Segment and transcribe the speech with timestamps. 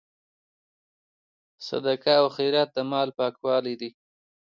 [1.67, 3.89] صدقه او خیرات د مال پاکوالی دی.